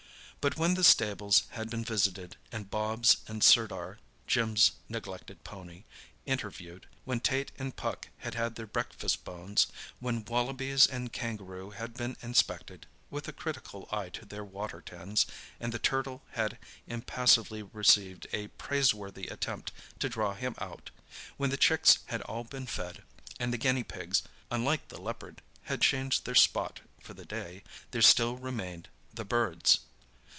But 0.43 0.57
when 0.57 0.73
the 0.73 0.83
stables 0.83 1.43
had 1.51 1.69
been 1.69 1.85
visited 1.85 2.35
and 2.51 2.67
Bobs 2.67 3.17
and 3.27 3.43
Sirdar 3.43 3.99
(Jim's 4.25 4.71
neglected 4.89 5.43
pony) 5.43 5.83
interviewed; 6.25 6.87
when 7.05 7.19
Tait 7.19 7.51
and 7.59 7.75
Puck 7.75 8.07
had 8.17 8.33
had 8.33 8.55
their 8.55 8.65
breakfast 8.65 9.23
bones; 9.23 9.67
when 9.99 10.25
wallabies 10.25 10.87
and 10.87 11.13
kangaroo 11.13 11.69
had 11.69 11.93
been 11.93 12.17
inspected 12.23 12.87
(with 13.11 13.27
a 13.27 13.31
critical 13.33 13.87
eye 13.91 14.09
to 14.09 14.25
their 14.25 14.43
water 14.43 14.81
tins), 14.81 15.27
and 15.59 15.71
the 15.71 15.77
turtle 15.77 16.23
had 16.31 16.57
impassively 16.87 17.61
received 17.61 18.25
a 18.33 18.47
praiseworthy 18.47 19.27
attempt 19.27 19.71
to 19.99 20.09
draw 20.09 20.33
him 20.33 20.55
out; 20.57 20.89
when 21.37 21.51
the 21.51 21.55
chicks 21.55 21.99
had 22.07 22.21
all 22.23 22.45
been 22.45 22.65
fed, 22.65 23.03
and 23.39 23.53
the 23.53 23.59
guinea 23.59 23.83
pigs 23.83 24.23
(unlike 24.49 24.87
the 24.87 24.99
leopard) 24.99 25.43
had 25.65 25.81
changed 25.81 26.25
their 26.25 26.33
spot 26.33 26.79
for 26.99 27.13
the 27.13 27.25
day—there 27.25 28.01
still 28.01 28.37
remained 28.37 28.89
the 29.13 29.23
birds. 29.23 29.81